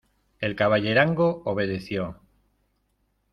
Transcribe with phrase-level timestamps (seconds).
[0.39, 2.19] el caballerango obedeció.